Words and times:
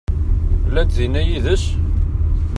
Llant 0.69 0.91
dinna 0.97 1.21
yid-s? 1.27 1.65